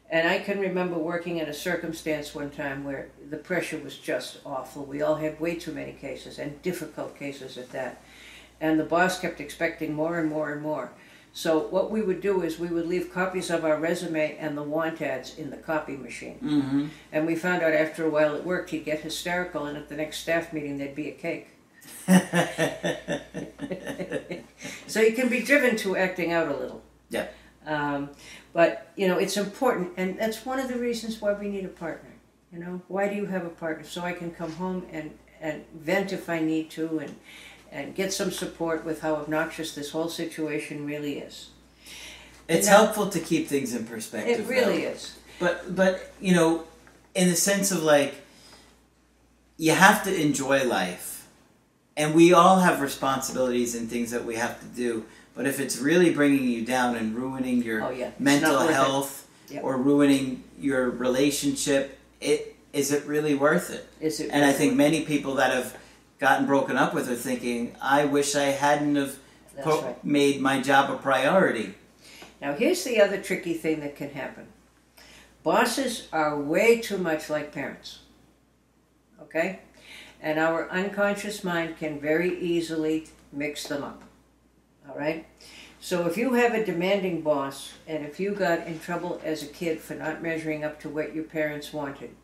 And 0.10 0.28
I 0.28 0.40
can 0.40 0.60
remember 0.60 0.98
working 0.98 1.38
in 1.38 1.48
a 1.50 1.54
circumstance 1.54 2.34
one 2.34 2.50
time 2.50 2.86
where 2.86 3.10
the 3.30 3.38
pressure 3.38 3.78
was 3.78 3.98
just 3.98 4.38
awful. 4.46 4.86
We 4.86 5.02
all 5.02 5.16
had 5.16 5.40
way 5.40 5.56
too 5.56 5.74
many 5.74 5.92
cases 5.94 6.40
and 6.40 6.62
difficult 6.62 7.18
cases 7.20 7.58
at 7.58 7.72
that. 7.72 8.02
And 8.62 8.80
the 8.80 8.86
boss 8.86 9.20
kept 9.20 9.42
expecting 9.42 9.94
more 9.94 10.18
and 10.20 10.30
more 10.30 10.54
and 10.54 10.62
more. 10.62 10.92
So 11.36 11.60
what 11.60 11.92
we 11.92 12.02
would 12.02 12.22
do 12.22 12.42
is 12.42 12.58
we 12.58 12.70
would 12.70 12.88
leave 12.88 13.14
copies 13.14 13.50
of 13.50 13.66
our 13.66 13.78
resume 13.78 14.38
and 14.38 14.58
the 14.58 14.64
want 14.64 15.02
ads 15.02 15.38
in 15.38 15.50
the 15.50 15.58
copy 15.58 15.98
machine. 15.98 16.40
Mm-hmm. 16.42 16.88
And 17.12 17.28
we 17.28 17.36
found 17.36 17.62
out 17.62 17.74
after 17.74 18.06
a 18.06 18.10
while 18.10 18.36
it 18.36 18.46
worked. 18.46 18.70
He'd 18.70 18.86
get 18.86 19.02
hysterical, 19.02 19.66
and 19.66 19.78
at 19.78 19.90
the 19.90 19.96
next 19.96 20.20
staff 20.20 20.54
meeting 20.54 20.78
there'd 20.78 20.96
be 20.96 21.10
a 21.10 21.12
cake. 21.12 21.50
So 24.88 25.02
you 25.02 25.14
can 25.14 25.28
be 25.28 25.42
driven 25.42 25.76
to 25.78 25.98
acting 25.98 26.32
out 26.32 26.48
a 26.48 26.56
little. 26.56 26.82
Yeah. 27.10 27.28
Um, 27.66 28.12
but 28.54 28.94
you 28.96 29.10
know 29.10 29.18
it's 29.18 29.36
important, 29.36 29.92
and 29.98 30.18
that's 30.18 30.46
one 30.46 30.60
of 30.60 30.70
the 30.70 30.78
reasons 30.78 31.20
why 31.20 31.34
we 31.34 31.50
need 31.50 31.66
a 31.66 31.70
partner. 31.70 32.12
You 32.54 32.60
know, 32.60 32.82
why 32.88 33.10
do 33.10 33.16
you 33.16 33.26
have 33.26 33.46
a 33.46 33.50
partner? 33.50 33.84
So 33.84 34.04
I 34.04 34.14
can 34.14 34.32
come 34.32 34.54
home 34.54 34.86
and 34.92 35.18
and 35.42 35.66
vent 35.74 36.14
if 36.14 36.30
I 36.30 36.40
need 36.40 36.70
to, 36.72 37.00
and 37.00 37.16
and 37.76 37.94
get 37.94 38.14
some 38.14 38.32
support 38.32 38.86
with 38.86 39.02
how 39.02 39.16
obnoxious 39.16 39.76
this 39.76 39.92
whole 39.92 40.08
situation 40.10 40.86
really 40.86 41.20
is. 41.20 41.50
it's 42.48 42.68
No. 42.68 42.74
helpful 42.78 43.10
to 43.10 43.20
keep 43.20 43.48
things 43.48 43.74
in 43.76 43.86
perspective. 43.86 44.40
It 44.40 44.48
really 44.48 44.84
though. 44.84 44.92
is. 44.92 45.14
But 45.40 45.76
but 45.76 46.14
you 46.22 46.34
know, 46.34 46.64
in 47.14 47.28
the 47.28 47.36
sense 47.36 47.72
of 47.72 47.84
like, 47.84 48.14
you 49.58 49.72
have 49.72 50.04
to 50.04 50.14
enjoy 50.28 50.64
life, 50.64 51.28
and 51.98 52.14
we 52.16 52.34
all 52.34 52.60
have 52.60 52.82
responsibilities 52.82 53.76
and 53.76 53.90
things 53.90 54.12
that 54.12 54.24
we 54.26 54.36
have 54.36 54.60
to 54.62 54.66
do. 54.68 55.06
But 55.36 55.46
if 55.48 55.60
it's 55.60 55.78
really 55.78 56.12
bringing 56.14 56.48
you 56.48 56.64
down 56.64 56.96
and 56.96 57.14
ruining 57.16 57.62
your 57.64 57.84
Oh 57.84 57.90
yeah, 57.90 58.12
mental 58.20 58.54
not 58.54 58.60
worth 58.62 58.70
it. 58.70 58.74
health 58.76 59.22
Yep. 59.50 59.64
or 59.64 59.78
ruining 59.78 60.44
your 60.60 60.90
relationship, 60.90 62.00
it 62.22 62.56
is 62.74 62.92
it 62.92 63.06
really 63.06 63.36
worth 63.36 63.70
it? 63.72 63.88
Is 64.00 64.20
it? 64.20 64.30
And 64.32 64.46
I 64.46 64.54
think 64.54 64.76
many 64.76 65.02
people 65.02 65.36
that 65.36 65.52
have 65.54 65.76
gotten 66.20 66.46
broken 66.46 66.78
up 66.78 66.94
with 66.94 67.10
are 67.10 67.16
thinking, 67.16 67.76
I 67.82 68.06
wish 68.06 68.36
I 68.36 68.46
hadn't 68.46 68.96
have 68.96 69.18
po- 69.62 69.82
right. 69.82 70.06
made 70.06 70.42
my 70.42 70.62
job 70.62 70.90
a 70.90 70.98
priority. 70.98 71.76
Now, 72.42 72.54
here's 72.54 72.84
the 72.84 73.02
other 73.02 73.22
tricky 73.22 73.54
thing 73.54 73.80
that 73.82 73.96
can 73.96 74.12
happen 74.12 74.48
bosses 75.44 76.08
are 76.12 76.42
way 76.42 76.80
too 76.80 76.98
much 76.98 77.30
like 77.30 77.52
parents. 77.52 78.00
Okay? 79.22 79.60
And 80.22 80.40
our 80.40 80.70
unconscious 80.72 81.44
mind 81.44 81.78
can 81.78 82.00
very 82.00 82.40
easily 82.40 83.08
mix 83.32 83.68
them 83.68 83.84
up. 83.84 84.04
All 84.90 84.98
right? 84.98 85.28
So, 85.80 86.08
if 86.08 86.18
you 86.18 86.34
have 86.34 86.56
a 86.56 86.66
demanding 86.66 87.22
boss, 87.22 87.74
and 87.88 88.04
if 88.04 88.20
you 88.20 88.32
got 88.32 88.66
in 88.66 88.80
trouble 88.80 89.22
as 89.24 89.44
a 89.44 89.48
kid 89.48 89.80
for 89.80 89.94
not 89.94 90.24
measuring 90.24 90.64
up 90.64 90.80
to 90.82 90.90
what 90.90 91.14
your 91.14 91.26
parents 91.26 91.72
wanted, 91.72 92.16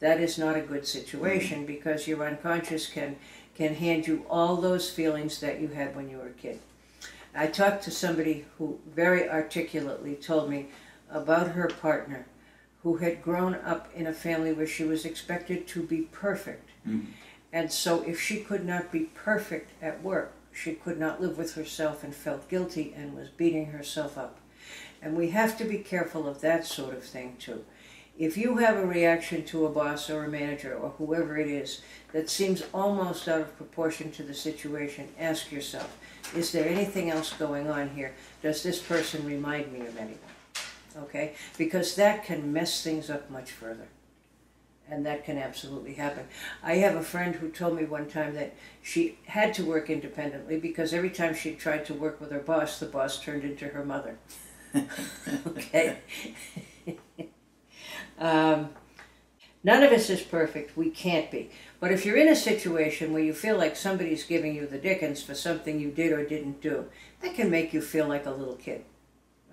that 0.00 0.18
is 0.20 0.38
not 0.38 0.56
a 0.56 0.62
good 0.62 0.86
situation 0.86 1.64
mm. 1.64 1.66
because 1.66 2.08
your 2.08 2.26
unconscious 2.26 2.86
can, 2.86 3.16
can 3.60 3.74
hand 3.74 4.06
you 4.06 4.24
all 4.30 4.56
those 4.56 4.88
feelings 4.88 5.38
that 5.40 5.60
you 5.60 5.68
had 5.68 5.94
when 5.94 6.08
you 6.08 6.16
were 6.16 6.28
a 6.28 6.42
kid. 6.42 6.58
I 7.34 7.46
talked 7.46 7.84
to 7.84 7.90
somebody 7.90 8.46
who 8.56 8.78
very 8.86 9.28
articulately 9.28 10.14
told 10.14 10.48
me 10.48 10.68
about 11.10 11.48
her 11.48 11.66
partner 11.66 12.24
who 12.82 12.96
had 12.96 13.22
grown 13.22 13.54
up 13.56 13.90
in 13.94 14.06
a 14.06 14.14
family 14.14 14.54
where 14.54 14.66
she 14.66 14.84
was 14.84 15.04
expected 15.04 15.66
to 15.66 15.82
be 15.82 16.08
perfect. 16.10 16.70
Mhm. 16.88 17.08
And 17.52 17.70
so, 17.70 18.00
if 18.04 18.18
she 18.18 18.42
could 18.42 18.64
not 18.64 18.90
be 18.90 19.10
perfect 19.12 19.72
at 19.82 20.02
work, 20.02 20.32
she 20.50 20.72
could 20.72 20.98
not 20.98 21.20
live 21.20 21.36
with 21.36 21.54
herself 21.54 22.02
and 22.02 22.14
felt 22.14 22.48
guilty 22.48 22.94
and 22.96 23.14
was 23.14 23.28
beating 23.28 23.66
herself 23.66 24.16
up. 24.16 24.38
And 25.02 25.14
we 25.14 25.32
have 25.32 25.58
to 25.58 25.64
be 25.64 25.78
careful 25.78 26.26
of 26.26 26.40
that 26.40 26.64
sort 26.64 26.94
of 26.94 27.04
thing 27.04 27.36
too. 27.38 27.66
If 28.20 28.36
you 28.36 28.58
have 28.58 28.76
a 28.76 28.84
reaction 28.84 29.44
to 29.46 29.64
a 29.64 29.70
boss 29.70 30.10
or 30.10 30.24
a 30.24 30.28
manager 30.28 30.74
or 30.74 30.90
whoever 30.98 31.38
it 31.38 31.48
is 31.48 31.80
that 32.12 32.28
seems 32.28 32.62
almost 32.74 33.26
out 33.26 33.40
of 33.40 33.56
proportion 33.56 34.12
to 34.12 34.22
the 34.22 34.34
situation, 34.34 35.08
ask 35.18 35.50
yourself 35.50 35.96
is 36.36 36.52
there 36.52 36.68
anything 36.68 37.10
else 37.10 37.32
going 37.32 37.70
on 37.70 37.88
here? 37.88 38.14
Does 38.42 38.62
this 38.62 38.78
person 38.78 39.24
remind 39.24 39.72
me 39.72 39.80
of 39.80 39.96
anyone? 39.96 40.18
Okay? 40.98 41.32
Because 41.56 41.96
that 41.96 42.26
can 42.26 42.52
mess 42.52 42.84
things 42.84 43.08
up 43.08 43.30
much 43.30 43.52
further. 43.52 43.88
And 44.90 45.06
that 45.06 45.24
can 45.24 45.38
absolutely 45.38 45.94
happen. 45.94 46.26
I 46.62 46.74
have 46.74 46.96
a 46.96 47.02
friend 47.02 47.36
who 47.36 47.48
told 47.48 47.74
me 47.74 47.84
one 47.84 48.06
time 48.06 48.34
that 48.34 48.54
she 48.82 49.16
had 49.28 49.54
to 49.54 49.64
work 49.64 49.88
independently 49.88 50.58
because 50.58 50.92
every 50.92 51.10
time 51.10 51.34
she 51.34 51.54
tried 51.54 51.86
to 51.86 51.94
work 51.94 52.20
with 52.20 52.32
her 52.32 52.40
boss, 52.40 52.78
the 52.80 52.86
boss 52.86 53.18
turned 53.18 53.44
into 53.44 53.68
her 53.68 53.84
mother. 53.84 54.18
okay? 55.46 56.00
um, 58.20 58.70
none 59.64 59.82
of 59.82 59.92
us 59.92 60.10
is 60.10 60.20
perfect. 60.20 60.76
We 60.76 60.90
can't 60.90 61.30
be. 61.30 61.50
But 61.80 61.92
if 61.92 62.04
you're 62.04 62.16
in 62.16 62.28
a 62.28 62.36
situation 62.36 63.12
where 63.12 63.22
you 63.22 63.32
feel 63.32 63.56
like 63.56 63.74
somebody's 63.74 64.24
giving 64.24 64.54
you 64.54 64.66
the 64.66 64.78
dickens 64.78 65.22
for 65.22 65.34
something 65.34 65.80
you 65.80 65.90
did 65.90 66.12
or 66.12 66.24
didn't 66.24 66.60
do, 66.60 66.86
that 67.22 67.34
can 67.34 67.50
make 67.50 67.72
you 67.72 67.80
feel 67.80 68.06
like 68.06 68.26
a 68.26 68.30
little 68.30 68.56
kid. 68.56 68.84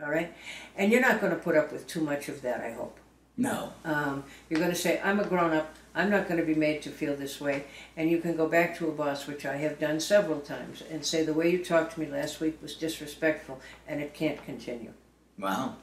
All 0.04 0.12
right? 0.12 0.34
And 0.76 0.92
you're 0.92 1.02
not 1.02 1.22
going 1.22 1.34
to 1.34 1.40
put 1.40 1.56
up 1.56 1.72
with 1.72 1.88
too 1.88 2.02
much 2.02 2.30
of 2.30 2.42
that, 2.42 2.62
I 2.62 2.72
hope. 2.72 3.00
No. 3.38 3.72
Um, 3.86 4.24
you're 4.50 4.60
going 4.60 4.72
to 4.72 4.78
say, 4.78 5.00
I'm 5.04 5.20
a 5.20 5.24
grown 5.26 5.54
up. 5.54 5.76
I'm 5.96 6.10
not 6.10 6.28
going 6.28 6.40
to 6.40 6.46
be 6.46 6.56
made 6.56 6.82
to 6.84 6.90
feel 6.90 7.16
this 7.16 7.40
way. 7.40 7.66
And 7.96 8.10
you 8.10 8.20
can 8.20 8.36
go 8.36 8.48
back 8.48 8.78
to 8.78 8.88
a 8.88 8.92
boss, 8.92 9.26
which 9.26 9.46
I 9.46 9.58
have 9.58 9.80
done 9.80 10.00
several 10.00 10.42
times, 10.42 10.84
and 10.92 11.06
say, 11.06 11.24
The 11.24 11.34
way 11.34 11.50
you 11.50 11.64
talked 11.64 11.94
to 11.94 12.00
me 12.00 12.08
last 12.08 12.40
week 12.40 12.60
was 12.62 12.76
disrespectful, 12.76 13.60
and 13.88 14.02
it 14.02 14.14
can't 14.14 14.44
continue. 14.44 14.94
Wow. 15.40 15.76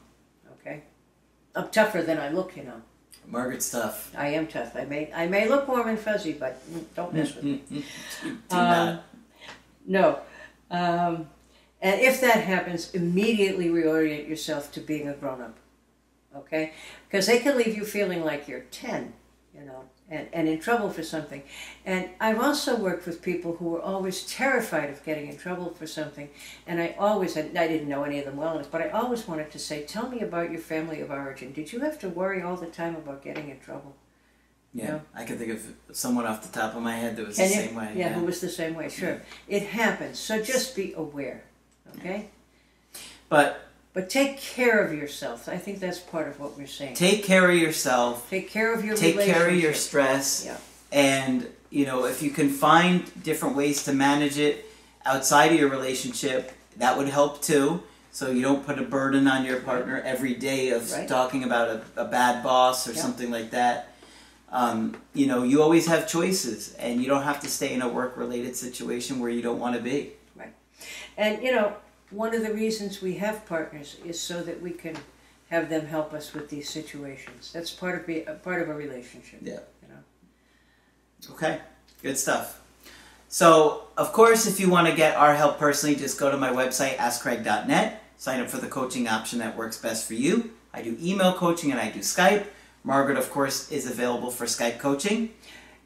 Okay? 0.60 0.82
I'm 1.54 1.68
tougher 1.68 2.02
than 2.02 2.18
I 2.18 2.28
look, 2.30 2.56
you 2.56 2.64
know. 2.64 2.82
Margaret's 3.26 3.70
tough. 3.70 4.12
I 4.16 4.28
am 4.28 4.46
tough. 4.46 4.76
I 4.76 4.84
may, 4.84 5.10
I 5.14 5.26
may 5.26 5.48
look 5.48 5.66
warm 5.66 5.88
and 5.88 5.98
fuzzy, 5.98 6.32
but 6.32 6.60
mm, 6.70 6.84
don't 6.94 7.14
mess 7.14 7.34
with 7.34 7.44
me. 7.44 7.62
Do 7.70 7.78
Um, 8.50 8.58
not. 8.58 9.02
No. 9.86 10.18
Um, 10.70 11.28
and 11.80 12.00
if 12.00 12.20
that 12.20 12.44
happens, 12.44 12.92
immediately 12.94 13.68
reorient 13.68 14.28
yourself 14.28 14.72
to 14.72 14.80
being 14.80 15.08
a 15.08 15.14
grown 15.14 15.40
up. 15.40 15.56
Okay? 16.36 16.72
Because 17.08 17.26
they 17.26 17.38
can 17.38 17.56
leave 17.56 17.76
you 17.76 17.84
feeling 17.84 18.24
like 18.24 18.48
you're 18.48 18.64
10, 18.70 19.12
you 19.54 19.64
know, 19.64 19.84
and, 20.14 20.28
and 20.32 20.48
in 20.48 20.58
trouble 20.60 20.90
for 20.90 21.02
something. 21.02 21.42
And 21.84 22.08
I've 22.20 22.40
also 22.40 22.76
worked 22.76 23.06
with 23.06 23.20
people 23.22 23.56
who 23.56 23.66
were 23.66 23.82
always 23.82 24.24
terrified 24.26 24.90
of 24.90 25.04
getting 25.04 25.28
in 25.28 25.36
trouble 25.36 25.70
for 25.74 25.86
something. 25.86 26.28
And 26.66 26.80
I 26.80 26.94
always, 26.98 27.36
and 27.36 27.56
I 27.58 27.66
didn't 27.68 27.88
know 27.88 28.04
any 28.04 28.18
of 28.20 28.24
them 28.24 28.36
well 28.36 28.54
enough, 28.54 28.70
but 28.70 28.80
I 28.80 28.88
always 28.90 29.26
wanted 29.26 29.50
to 29.50 29.58
say, 29.58 29.82
Tell 29.82 30.08
me 30.08 30.20
about 30.20 30.50
your 30.50 30.60
family 30.60 31.00
of 31.00 31.10
origin. 31.10 31.52
Did 31.52 31.72
you 31.72 31.80
have 31.80 31.98
to 32.00 32.08
worry 32.08 32.42
all 32.42 32.56
the 32.56 32.66
time 32.66 32.94
about 32.96 33.22
getting 33.24 33.50
in 33.50 33.58
trouble? 33.60 33.94
Yeah, 34.72 34.86
no. 34.90 35.00
I 35.14 35.24
can 35.24 35.38
think 35.38 35.52
of 35.52 35.64
someone 35.92 36.26
off 36.26 36.42
the 36.42 36.58
top 36.60 36.74
of 36.74 36.82
my 36.82 36.96
head 36.96 37.16
that 37.16 37.26
was 37.26 37.36
Can 37.36 37.48
the 37.48 37.54
you? 37.54 37.60
same 37.62 37.74
way. 37.76 37.92
Yeah, 37.94 38.08
Yeah. 38.08 38.12
who 38.14 38.24
was 38.26 38.40
the 38.40 38.48
same 38.48 38.74
way, 38.74 38.88
sure. 38.88 39.22
It 39.48 39.62
happens. 39.66 40.18
So 40.18 40.42
just 40.42 40.74
be 40.74 40.92
aware. 40.94 41.44
Okay? 41.96 42.30
But 43.28 43.60
But 43.94 44.10
take 44.10 44.38
care 44.40 44.84
of 44.84 44.92
yourself. 44.92 45.48
I 45.48 45.56
think 45.56 45.78
that's 45.78 46.00
part 46.00 46.26
of 46.28 46.38
what 46.40 46.58
we're 46.58 46.66
saying. 46.66 46.94
take 46.96 47.22
care 47.24 47.48
of 47.48 47.56
yourself. 47.56 48.28
Take 48.28 48.50
care 48.50 48.74
of 48.74 48.84
your 48.84 48.96
Take 48.96 49.18
care 49.20 49.48
of 49.48 49.54
your 49.54 49.72
stress. 49.72 50.44
Yeah. 50.44 50.56
And 50.92 51.48
you 51.70 51.86
know, 51.86 52.04
if 52.04 52.22
you 52.22 52.30
can 52.30 52.50
find 52.50 53.10
different 53.22 53.56
ways 53.56 53.84
to 53.84 53.92
manage 53.92 54.38
it 54.38 54.66
outside 55.06 55.52
of 55.52 55.58
your 55.58 55.68
relationship, 55.70 56.52
that 56.76 56.96
would 56.98 57.08
help 57.08 57.40
too. 57.40 57.82
So 58.12 58.30
you 58.30 58.42
don't 58.42 58.64
put 58.64 58.78
a 58.78 58.82
burden 58.82 59.26
on 59.26 59.44
your 59.44 59.58
partner 59.60 60.00
every 60.04 60.34
day 60.34 60.70
of 60.70 60.90
Right. 60.92 61.08
talking 61.08 61.42
about 61.42 61.68
a, 61.68 61.82
a 61.96 62.04
bad 62.04 62.42
boss 62.44 62.86
or 62.88 62.92
Yeah. 62.92 63.00
something 63.02 63.30
like 63.30 63.50
that. 63.50 63.88
Um, 64.52 64.96
you 65.14 65.26
know, 65.26 65.42
you 65.42 65.60
always 65.62 65.86
have 65.88 66.06
choices, 66.08 66.74
and 66.78 67.00
you 67.02 67.08
don't 67.08 67.24
have 67.24 67.40
to 67.40 67.48
stay 67.48 67.74
in 67.74 67.82
a 67.82 67.88
work-related 67.88 68.54
situation 68.54 69.18
where 69.18 69.30
you 69.30 69.42
don't 69.42 69.58
want 69.58 69.74
to 69.74 69.82
be. 69.82 70.12
Right. 70.36 70.52
And 71.16 71.42
you 71.42 71.50
know, 71.52 71.74
one 72.14 72.34
of 72.34 72.42
the 72.42 72.52
reasons 72.52 73.02
we 73.02 73.14
have 73.14 73.44
partners 73.46 73.96
is 74.04 74.18
so 74.18 74.42
that 74.42 74.60
we 74.62 74.70
can 74.70 74.96
have 75.50 75.68
them 75.68 75.86
help 75.86 76.12
us 76.12 76.32
with 76.32 76.48
these 76.48 76.68
situations. 76.68 77.52
That's 77.52 77.70
part 77.70 78.00
of 78.00 78.06
be, 78.06 78.20
part 78.42 78.62
of 78.62 78.68
a 78.68 78.74
relationship. 78.74 79.40
Yeah. 79.42 79.60
You 79.82 79.88
know. 79.88 81.34
Okay. 81.34 81.60
Good 82.02 82.18
stuff. 82.18 82.60
So, 83.28 83.88
of 83.96 84.12
course, 84.12 84.46
if 84.46 84.60
you 84.60 84.70
want 84.70 84.86
to 84.88 84.94
get 84.94 85.16
our 85.16 85.34
help 85.34 85.58
personally, 85.58 85.96
just 85.96 86.20
go 86.20 86.30
to 86.30 86.36
my 86.36 86.50
website, 86.50 86.96
askcraig.net, 86.96 88.02
sign 88.16 88.40
up 88.40 88.48
for 88.48 88.58
the 88.58 88.68
coaching 88.68 89.08
option 89.08 89.40
that 89.40 89.56
works 89.56 89.76
best 89.76 90.06
for 90.06 90.14
you. 90.14 90.52
I 90.72 90.82
do 90.82 90.96
email 91.02 91.32
coaching 91.32 91.72
and 91.72 91.80
I 91.80 91.90
do 91.90 92.00
Skype. 92.00 92.46
Margaret, 92.84 93.16
of 93.16 93.30
course, 93.30 93.72
is 93.72 93.90
available 93.90 94.30
for 94.30 94.44
Skype 94.44 94.78
coaching. 94.78 95.30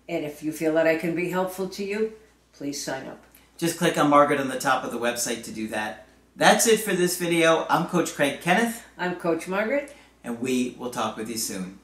And 0.09 0.25
if 0.25 0.43
you 0.43 0.53
feel 0.53 0.75
that 0.75 0.87
I 0.87 0.97
can 0.97 1.15
be 1.15 1.31
helpful 1.31 1.69
to 1.71 1.85
you, 1.85 2.13
please 2.53 2.83
sign 2.83 3.07
up. 3.07 3.23
Just 3.57 3.79
click 3.79 3.97
on 3.97 4.11
Margaret 4.11 4.41
on 4.41 4.49
the 4.49 4.59
top 4.59 4.85
of 4.85 4.91
the 4.91 4.99
website 4.99 5.45
to 5.45 5.53
do 5.53 5.69
that. 5.69 6.08
That's 6.39 6.69
it 6.69 6.79
for 6.79 6.95
this 6.95 7.19
video. 7.19 7.67
I'm 7.69 7.89
Coach 7.89 8.15
Craig 8.15 8.41
Kenneth. 8.41 8.87
I'm 8.97 9.17
Coach 9.17 9.49
Margaret. 9.49 9.93
And 10.23 10.39
we 10.39 10.77
will 10.79 10.93
talk 10.93 11.17
with 11.17 11.29
you 11.29 11.37
soon. 11.37 11.81